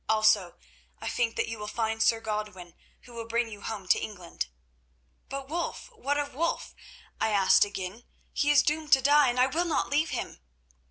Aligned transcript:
Also, 0.09 0.55
I 0.99 1.07
think 1.09 1.35
that 1.35 1.47
you 1.47 1.59
will 1.59 1.67
find 1.67 2.01
Sir 2.01 2.19
Godwin, 2.19 2.73
who 3.01 3.13
will 3.13 3.27
bring 3.27 3.49
you 3.51 3.61
home 3.61 3.87
to 3.89 3.99
England.' 3.99 4.47
"'But 5.29 5.47
Wulf? 5.47 5.91
What 5.91 6.17
of 6.17 6.33
Wulf?' 6.33 6.73
I 7.19 7.29
asked 7.29 7.65
again. 7.65 8.05
'He 8.33 8.49
is 8.49 8.63
doomed 8.63 8.91
to 8.93 9.01
die, 9.03 9.29
and 9.29 9.39
I 9.39 9.45
will 9.45 9.65
not 9.65 9.91
leave 9.91 10.09
him. 10.09 10.39